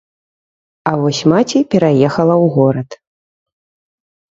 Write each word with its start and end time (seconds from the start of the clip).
А 0.91 0.93
вось 1.01 1.19
маці 1.33 1.61
пераехала 1.75 2.35
ў 2.43 2.51
горад. 2.59 2.89